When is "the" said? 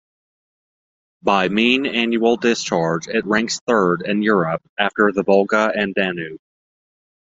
5.11-5.21